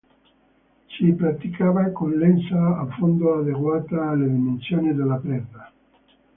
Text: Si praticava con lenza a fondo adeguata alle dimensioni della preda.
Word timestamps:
Si 0.87 1.11
praticava 1.13 1.91
con 1.91 2.13
lenza 2.17 2.75
a 2.79 2.87
fondo 2.97 3.35
adeguata 3.37 4.09
alle 4.09 4.27
dimensioni 4.29 4.95
della 4.95 5.17
preda. 5.17 5.71